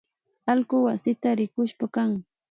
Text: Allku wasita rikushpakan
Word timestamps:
Allku 0.51 0.77
wasita 0.87 1.29
rikushpakan 1.39 2.09